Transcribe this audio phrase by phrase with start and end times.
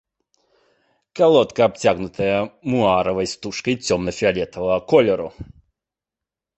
[1.17, 2.39] Калодка абцягнутая
[2.71, 5.29] муаравай стужкай цёмна-фіялетавага колеру.